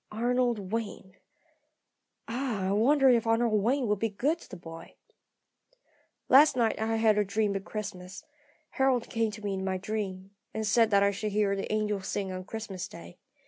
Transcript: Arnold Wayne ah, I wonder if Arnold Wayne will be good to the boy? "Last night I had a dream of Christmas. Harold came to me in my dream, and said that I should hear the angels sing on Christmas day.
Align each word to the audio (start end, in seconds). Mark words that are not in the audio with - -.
Arnold 0.11 0.71
Wayne 0.71 1.15
ah, 2.27 2.69
I 2.69 2.71
wonder 2.71 3.07
if 3.11 3.27
Arnold 3.27 3.61
Wayne 3.61 3.85
will 3.85 3.95
be 3.95 4.09
good 4.09 4.39
to 4.39 4.49
the 4.49 4.55
boy? 4.57 4.95
"Last 6.27 6.55
night 6.57 6.81
I 6.81 6.95
had 6.95 7.19
a 7.19 7.23
dream 7.23 7.55
of 7.55 7.65
Christmas. 7.65 8.25
Harold 8.71 9.11
came 9.11 9.29
to 9.29 9.43
me 9.45 9.53
in 9.53 9.63
my 9.63 9.77
dream, 9.77 10.31
and 10.55 10.65
said 10.65 10.89
that 10.89 11.03
I 11.03 11.11
should 11.11 11.33
hear 11.33 11.55
the 11.55 11.71
angels 11.71 12.07
sing 12.07 12.31
on 12.31 12.45
Christmas 12.45 12.87
day. 12.87 13.19